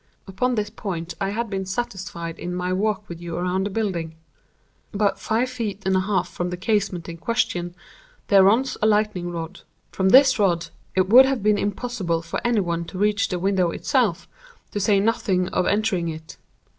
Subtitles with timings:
[0.27, 4.15] Upon this point I had been satisfied in my walk with you around the building.
[4.95, 7.75] About five feet and a half from the casement in question
[8.27, 9.61] there runs a lightning rod.
[9.91, 13.69] From this rod it would have been impossible for any one to reach the window
[13.69, 14.27] itself,
[14.71, 16.35] to say nothing of entering it.